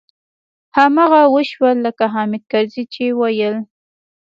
هماغه 0.77 1.21
و 1.33 1.35
شول 1.51 1.75
لکه 1.85 2.05
حامد 2.13 2.43
کرزي 2.51 2.83
چې 2.93 3.03
ويل. 3.19 3.55